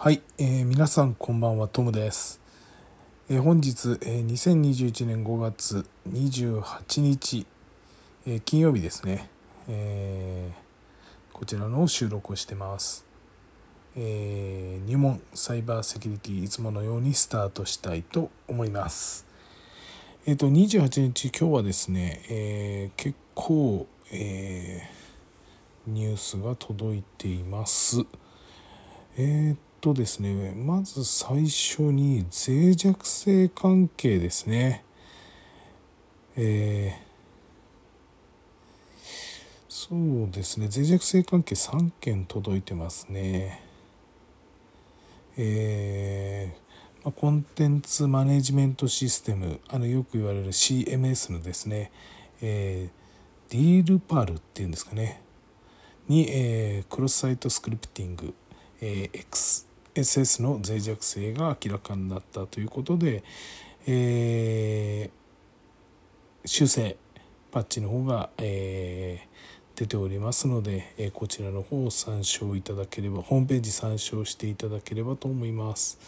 [0.00, 2.40] はい、えー皆さんこんばんはトムです、
[3.28, 7.44] えー本日、えー2021年5月28日、
[8.24, 9.28] えー金曜日ですね、
[9.66, 13.04] えーこちらの収録をしてます、
[13.96, 19.26] えー入門サイバーセキュリティいつものようにスタートしたいと思います。
[20.26, 24.80] えっ、と28日今日はですね、え結構、え
[25.88, 28.06] ニュースが届いています。
[29.16, 34.84] えーとですね、まず最初に脆弱性関係ですね。
[36.36, 37.08] えー
[39.68, 43.62] そうですね、脆弱性関係3件届いてますね。
[45.36, 51.90] えーまあコンテンツマネジメントシステム、あのよく言われる CMS のですね、
[52.42, 55.22] えーディールパルっていうんですかね。
[56.08, 58.34] に、えークロスサイトスクリプティング、
[58.80, 59.67] えー
[59.98, 63.22] SS の脆弱性が明らかになったということで、
[63.86, 65.18] えー
[66.44, 66.96] 修正
[67.50, 69.28] パッチの方が、えー
[69.74, 75.98] 出ておりますので、えーこちらの方を参照いただければホームページ参照していただければと思います。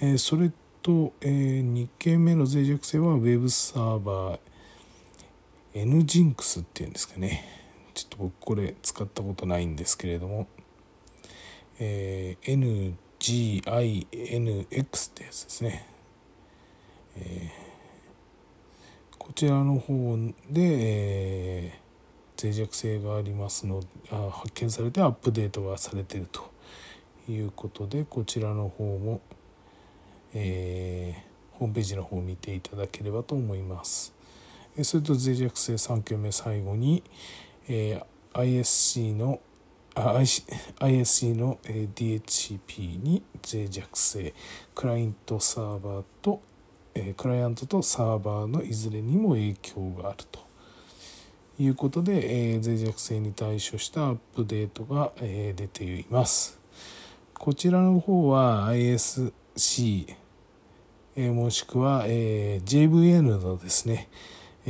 [0.00, 0.50] えそれ
[0.82, 4.38] と、え2件目の脆弱性は Web サーバー
[5.74, 7.44] NGINX っていうんですかね
[7.94, 10.46] ちょっと僕これ使ったことないんですけれども、
[11.78, 15.86] えー GINX ってやつですね、
[17.16, 17.68] えー
[19.18, 20.16] こちらの方
[20.50, 21.88] で、えー
[22.40, 26.50] 脆弱性がありますのあ発見されてアップデートがされていると
[27.28, 29.20] いうことでこちらの方も、
[30.34, 34.14] えーホームページの方を見ていただければと思います。
[34.82, 37.02] それと脆弱性3件目最後に、
[37.68, 38.04] えー
[38.62, 39.40] ISC の
[39.98, 44.34] ISC の、DHCP に脆弱性。
[44.74, 46.40] クライアントサーバーと、
[47.16, 50.46] クライアントとサーバーのいずれにも影響があると。
[51.60, 56.58] いうことで、え脆弱性に対処したアップデートが、え出ています。
[57.34, 60.14] こちらの方は ISC
[61.16, 64.08] えもしくは、え JVN のですね、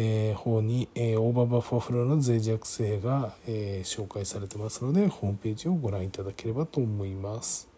[0.00, 7.68] えー方に、えーオーバーバッファフローの脆弱性が、えー紹介されてますのでホームページをご覧いただければと思います。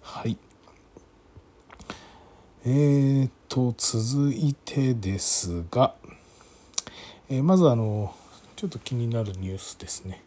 [0.00, 0.38] はい。
[2.64, 5.94] えー、と続いてですが、
[7.28, 8.14] えーまずあの
[8.56, 10.22] ちょっと気になるニュースですね。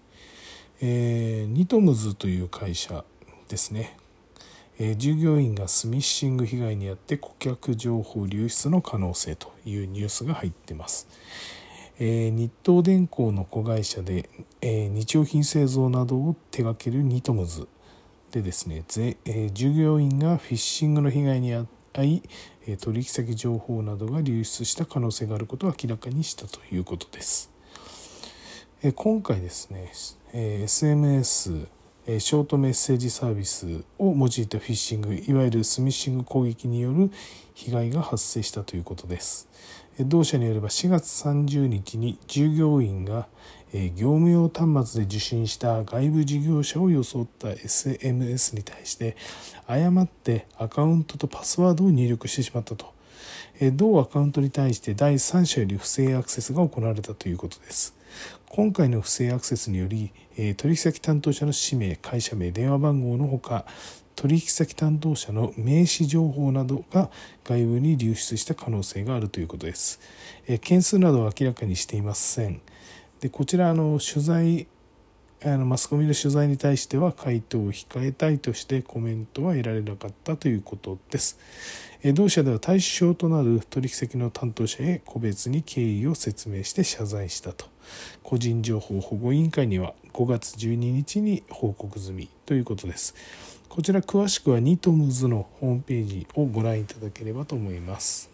[0.79, 3.03] えーニトムズという会社
[3.49, 3.97] ですね、
[4.83, 11.07] え従業員がスミッシング被害に遭って顧客情報流出の可能性というニュースが入ってます、
[11.99, 14.27] え日東電工の子会社で、
[14.59, 17.67] え日用品製造などを手掛けるニトムズ
[18.31, 18.83] でですね、
[19.25, 21.67] え従業員がフィッシングの被害に遭
[22.03, 22.23] い
[22.65, 27.51] え取引先情報などが流出した可能性があることを明らかにしたということです。
[28.81, 29.91] え今回ですね、
[30.33, 31.67] え SMS、
[32.07, 37.11] ショートメッセージサービスを用いたフィッシングいわゆるスミッシング攻撃による
[37.53, 39.47] 被害が発生したということです。
[39.99, 43.27] 同社によれば4月30日に従業員が
[43.73, 49.15] 業務用端末で受信した外部事業者を装った SMS に対して
[49.67, 52.93] 誤ってアカウントとパスワードを入力してしまったと
[53.73, 57.95] 同アカウントに対して第三者より不正アクセスが行われたということです
[58.49, 63.65] 今回の不正アクセスによりえー取引先担当者の氏名会社名電話番号のほか
[64.15, 67.09] 取引先担当者の名刺情報などが
[67.43, 69.99] 外部に流出した可能性があるということです。
[70.47, 72.61] えー件数などは明らかにしていません。
[73.19, 74.67] でこちらあの取材
[75.43, 81.39] あのマスコミの取材に対しては回答を控えたいとしてコメントは得られなかったということです。
[82.03, 87.70] え同社では対象となる取引先の担当者へ個別に経緯を説明して謝罪したと。
[88.23, 93.15] 個人情報保護委員会には5月12日に報告済みということです。
[93.69, 98.29] こちら詳しくはニトムズのホームページをご覧いただければと思います。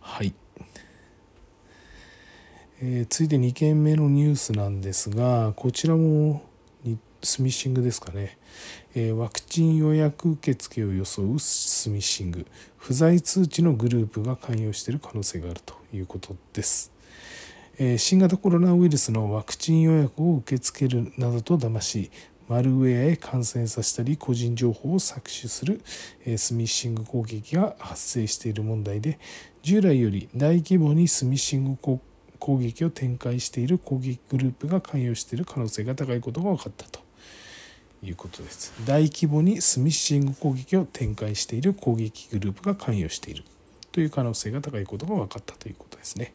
[0.00, 0.34] はい。
[2.82, 6.42] えー続いて2件目のニュースなんですがこちらも
[7.22, 8.36] スミッシングですかね、
[8.94, 12.46] えワクチン予約受付を装うスミッシング。
[12.84, 16.92] 不在通知のグループが関与している可能性があるということです、
[17.78, 22.10] え新型コロナウイルスのワクチン予約を受け付けるなどと騙し
[22.46, 25.80] マルウェアへ感染させたり個人情報を搾取する
[26.26, 29.18] えスミッシング攻撃が発生している問題で
[29.62, 32.00] 従来より大規模にスミッシング
[32.38, 37.03] 攻撃を展開している攻撃グループが関与している可能性が高いことが分かったと。
[38.04, 43.44] いうことです大規模にスミッシング攻撃を展開している攻撃グループが関与している
[43.94, 46.34] という可能性が高いことが分かったということですね。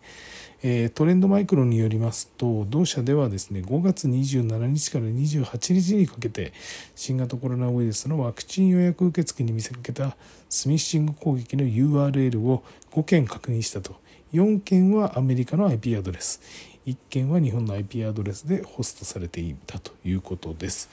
[0.95, 6.51] トレンドマイクロによりますと同社ではですね5月27日から28日にかけて
[6.95, 10.18] 新型コロナウイルスのワクチン予約受付に見せかけた
[10.50, 13.95] スミッシング攻撃の URL を5件確認したと
[14.33, 16.42] 4件はアメリカの IP アドレス
[16.86, 20.89] 1件は日本の IP アドレスでホストされていたということです。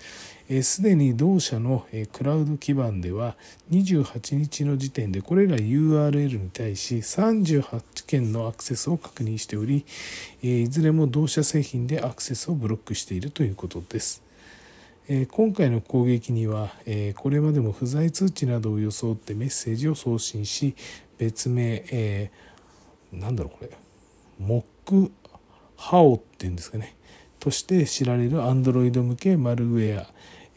[0.63, 3.37] すでに同社のクラウド基盤では
[3.71, 9.85] 28日の時点でこれら URL に対し38件のアクセスを確認しており
[10.43, 14.23] いずれも同社製品でアクセスをブロックしているということです。
[15.31, 16.71] 今回の攻撃には
[17.17, 20.75] これまでも不在通知などを装ってメッセージを送信し
[21.17, 23.71] 別名、えー、なんだろうこれ
[24.41, 25.13] モック
[25.77, 26.97] ハオっていうんですかね
[27.39, 30.07] として知られる Android 向けマルウェア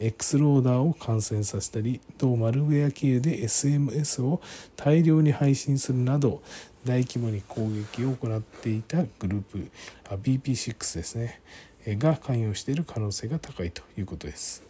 [0.00, 4.40] X ローダーを感染させたり同マルウェア経由で SMS を
[4.74, 6.42] 大量に配信するなど
[6.84, 9.70] 大規模に攻撃を行っていたグループ
[10.08, 11.40] BP6 ですね
[11.86, 14.62] が関与している可能性が高いということです。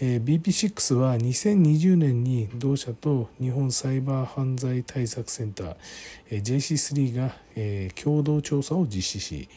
[0.00, 5.76] BP6 は2020年に同社と日本サイバー犯罪対策センター
[6.30, 7.34] JC3 が
[8.00, 9.48] 共同調査を実施し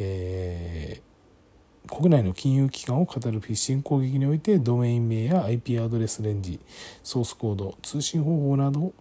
[0.00, 1.07] えー、
[1.88, 6.60] 国内の金融機関を語るフィッシング攻撃においてドメイン名や IP アドレスレンジ
[7.02, 8.92] ソースコード通信方法など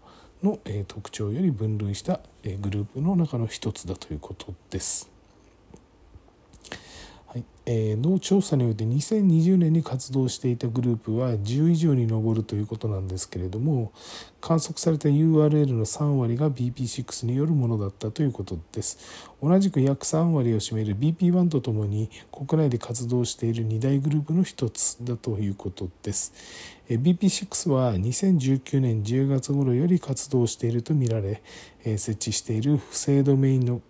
[0.41, 5.16] の、特徴より分類した、グループの中の一つだということです。
[7.67, 13.91] はいえー、同調査において2020年に活動していたグループは10以上に上るということなんですけれども
[14.39, 19.27] 観測された URL の3割が BP6 によるものだったということです。
[19.43, 26.33] 同じく約3割を占める BP1 とともに国内で活動している2大グループの一つだということです。
[26.89, 31.43] BP6 は2019年10月頃より活動しているとみられ
[31.83, 33.81] 設置している不正ドメインの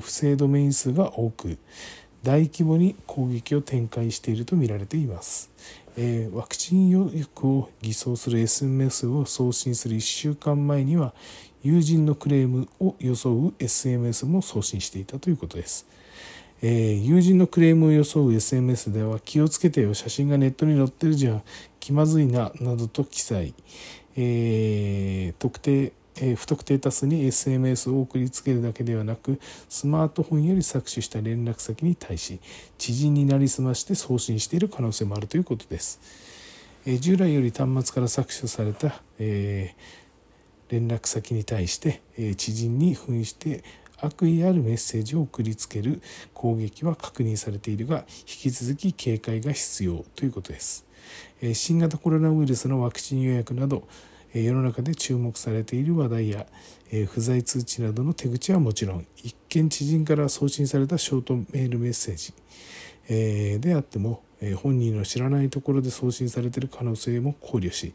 [0.00, 1.56] 不正ドメイン数が多く
[2.22, 5.50] 大規模に攻撃を展開しているとみられています。
[5.96, 11.12] えー、ワクチン予約を偽装する SMS を送信する1週間前には
[11.62, 15.86] 友人のクレームを装う SMS も送信していたということです。
[16.64, 21.42] えー、友人のクレームを装う SMS では気をつけてよ写真がネットに載ってるじゃん
[21.80, 23.52] 気まずいななどと記載、
[24.16, 25.92] えー、特定
[26.36, 32.40] 不特定多数に SMS を送りつけるだけではなくスマートフォンより搾取した連絡先に対し
[32.78, 36.00] 知人になりすまして送信している可能性もあるということです。
[36.84, 39.74] 従来より端末から搾取された、え
[40.68, 43.62] 連絡先に対して、え知人に扮して
[43.98, 46.02] 悪意あるメッセージを送りつける
[46.34, 50.84] 攻撃は確認されているが引き続き警戒が必要ということです。
[51.54, 53.86] 新型コロナウイルスのワクチン予約など
[54.34, 56.46] 世の中で注目されている話題や
[57.08, 64.22] 不在通知などの手口はもちろん一見知人から送信されたショートメールメッセージであっても
[64.62, 67.92] 本人の知らないところで送信されている可能性も考慮し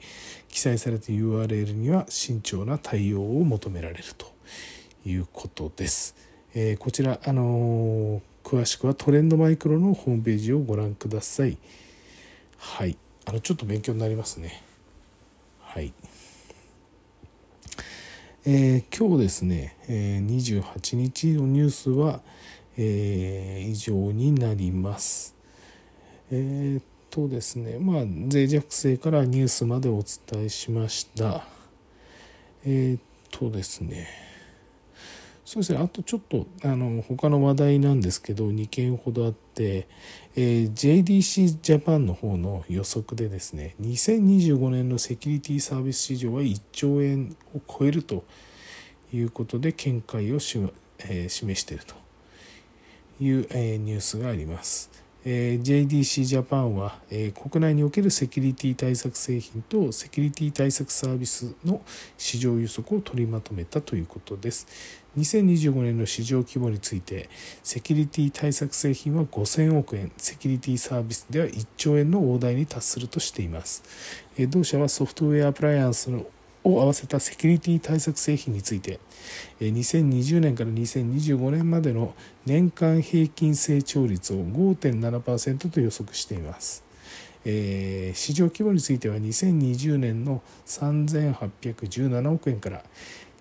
[0.47, 4.27] 記載された URL には慎重な対応を求められると
[5.05, 6.15] いうことです。
[6.79, 11.57] こちら、あの詳しくはトレンドマイクロのホームページをご覧ください。
[12.57, 12.97] はい。
[13.25, 14.63] あの、ちょっと勉強になりますね。
[15.59, 15.93] はい。
[18.49, 22.21] えー、今日ですね、えー、28日のニュースは、
[22.77, 25.35] えー、以上になります。
[26.31, 31.45] えー、っとですね、まあ、脆弱性からニュースまでお伝えしました。
[32.63, 33.01] えー、っ
[33.31, 34.07] とですね、
[35.47, 39.87] そうですね、あとちょっとあの他の話題なんですけど、2件ほどあって、
[40.35, 48.25] えー、JDC ジャパンの方の予測でですね、2025年のセキュリティサービス市場は1兆円を超えると
[49.13, 50.59] いうことで見解をし、
[50.99, 51.95] えー、示していると
[53.21, 55.06] いう、えー、ニュースがあります。
[55.29, 61.81] え JDC ジャパンは、え国内におけるセキュリティ対策製品とセキュリティ対策サービスの
[62.17, 64.67] 市場予測を取りまとめたということです。
[65.17, 67.29] 2025年の市場規模について
[67.61, 73.83] セキュリティ対策製品は5000億円セキュリティサービスでは1兆円の大台に達するとしています。
[74.47, 76.25] 同社はソフトウェアアプライアンスの
[76.63, 78.99] を合わせたセキュリティ対策製品について
[79.59, 82.13] 2020年から2025年までの
[82.45, 86.83] 年間平均成長率を5.7%と予測しています。
[87.45, 92.83] えー、市場規模については2020年の3817億円から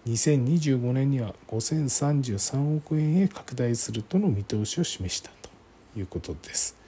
[0.06, 5.50] 2025年には5033億円へ拡大するとの見通しを示したと
[5.98, 6.85] いうことです。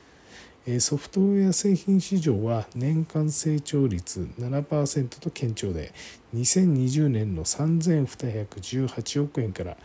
[0.80, 5.94] ソフトウェア製品市場は年間成長率7%と堅調で
[6.34, 9.78] 2020年の3218億円から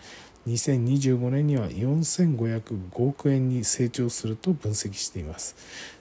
[0.46, 5.56] 2025年には4505億円に成長すると分析しています。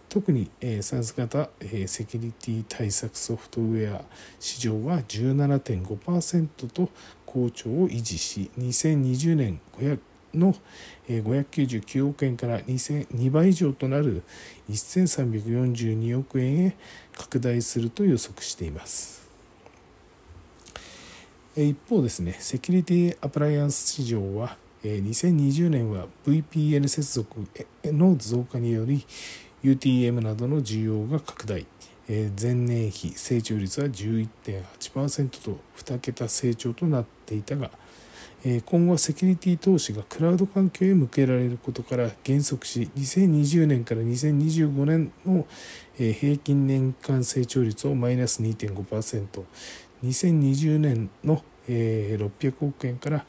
[0.09, 1.49] 特に SaaS 型
[1.87, 4.03] セキュリティ対策ソフトウェア
[4.41, 6.91] 市場は17.5%と
[7.25, 9.99] 好調を維持し2020年500
[10.35, 10.55] の
[11.09, 14.23] 599億円から2倍以上となる
[14.71, 16.77] 1342億円へ
[17.17, 19.23] 拡大すると予測しています。
[21.57, 27.47] 一方ですねセキュリティアプライアンス市場は2020年は VPN 接続
[27.85, 29.05] の増加により
[29.63, 31.67] UTM などの需要が拡大。
[32.09, 37.71] 前年比成長率は11.8%と2桁成長となっていたが
[38.45, 45.47] 今後はセキュリティ投資がクラウド環境へ向けられることから減速し2020年から2025年の
[45.97, 53.25] 平均年間成長率をマイナス 2.5%2020 年の600億円から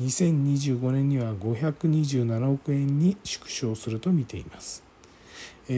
[0.00, 4.82] 2025年には527億円に縮小すると見ています。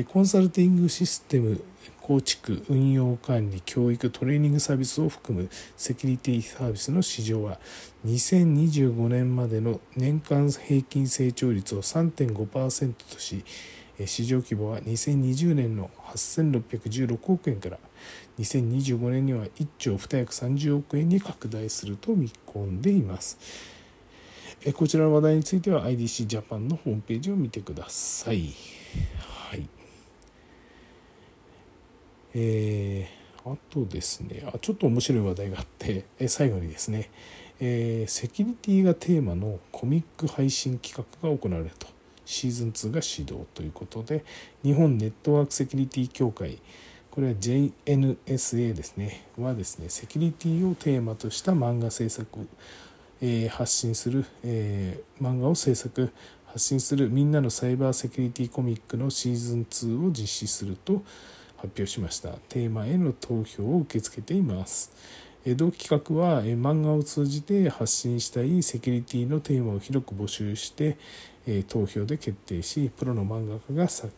[0.08, 1.60] コンサルティングシステム
[2.06, 7.58] 構築運用管理教育トレーニングサービスを含むセキュリティサービスの市場は
[8.06, 13.44] 2025年までの年間平均成長率を3.5%とし
[14.04, 17.78] 市場規模は2020年の8616億円から
[18.38, 23.36] 2025年には1兆230億円に拡大すると見込んでいます。
[24.74, 28.52] こちらの話題については IDC ジャパンのホームページを見てください
[29.50, 29.68] はい
[32.38, 37.10] えー、あとですねあちょっと面白い話題があってえ最後にですね、
[37.60, 41.86] えー、セキュリティがテーマのコミック配信企画が行われると。
[42.26, 44.24] シーズン2が始動ということで
[44.64, 46.58] 日本ネットワークセキュリティ協会
[47.12, 52.48] これは JNSA ですねはですねセキュリティをテーマとした漫画制作、
[53.22, 56.12] えー、発信する、えー、漫画を制作
[56.46, 61.04] 発信するみんなのサイバーセキュリティコミックのシーズン2を実施すると
[61.66, 62.30] 発表しました。
[62.48, 64.92] テーマへの投票を受け付けています。
[65.44, 70.96] 同企画は漫画を通じて発信したいセキュリティのテーマを広く募集して
[71.68, 74.12] 投票で決定しプロの漫画家が作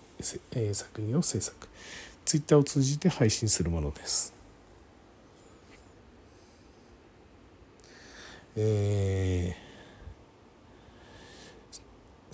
[0.97, 1.69] 品を制作。
[2.25, 4.35] ツイッターを通じて配信するものです。
[8.57, 9.68] えー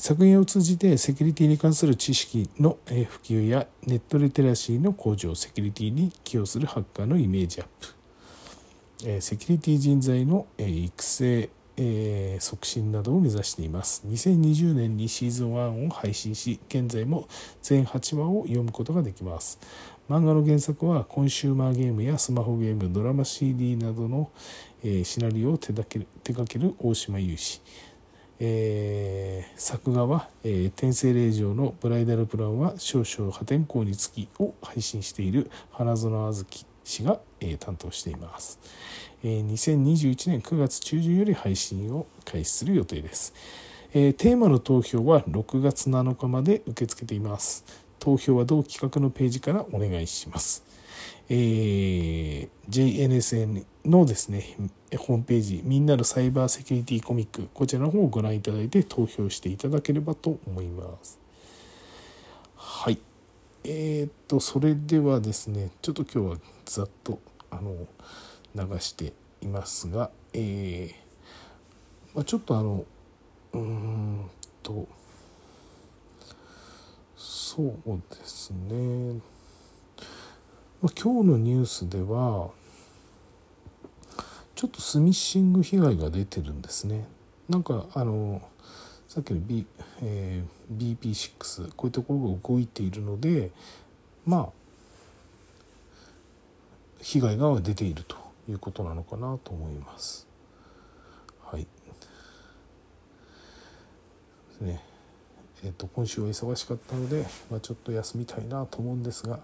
[0.05, 7.67] 作品を通じてセキュリティに関する知識の普及やネットリテラシーの向上セキュリティに寄与するハッカーのイメージアッ
[9.01, 11.49] プセキュリティ人材の育成
[12.39, 14.05] 促進などを目指しています。
[14.07, 17.27] 2020年にシーズン1を配信し現在も
[17.63, 19.59] 全8話を読むことができます。
[20.11, 24.31] 漫画の原作はコンシューマーゲームやスマホゲームドラマ CD などの
[24.83, 25.89] シナリオを手掛
[26.45, 27.63] ける大島雄志。
[28.41, 38.59] えー、作画は、えー、天性霊場のブライダルプランは少々破天荒につきを配信している花園あずき氏が、えー、担当しています、
[39.23, 43.35] えー、2021年9月中旬より配信を開始する予定です、
[43.95, 47.65] えー、テーマの投票は6月7日まで受け付けています。
[48.01, 50.63] 投票は同企画のページからお願いします。
[51.29, 54.57] えー、JNSN のですね、
[54.97, 61.19] ホームページ、みんなのサイバーセキュリティコミック、こちらの方をご覧いただいて投票していただければと思います。
[62.57, 62.99] はい。
[63.65, 67.19] えー、っと、それではですね、ちょっと今日はざっと、
[67.51, 67.87] あの、
[68.55, 69.13] 流して
[69.43, 70.95] いますが、えー、
[72.15, 72.85] まあ、ちょっとあの、
[73.53, 74.31] うーん
[74.63, 74.89] と、
[77.17, 79.21] そうですね、
[80.81, 82.51] まあ今日のニュースでは
[84.65, 87.07] ちょっとスミッシング被害が出てるんですね。
[87.51, 88.41] なんかあの
[89.09, 89.67] さっきの、B
[90.01, 93.51] えー、BP6 こういうところが動いているので
[94.25, 94.49] まあ
[97.03, 98.17] 被害が出ていると
[98.49, 100.27] いうことなのかなと思います。
[101.45, 101.67] はい。
[104.63, 104.83] ね。
[105.63, 109.41] えっ、ー、と今週は忙しかったので、まあ、ちょっと休みたいなと思うんですが。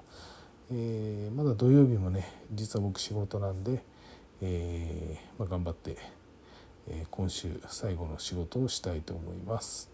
[0.73, 3.83] えー、まだ土曜日もね実は僕仕事なんで、
[4.43, 5.97] えー、まあ、頑張って、
[6.89, 9.91] えー、今週最後の仕事をしたいと思います。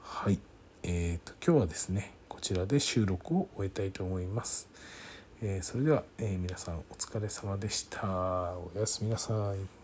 [0.00, 0.38] はい。
[0.84, 4.68] えーと、今日はですねこちらで収録を終えたいと思います、
[5.40, 8.04] えそれでは、え皆さんお疲れ様でした。
[8.04, 9.81] おやすみなさい。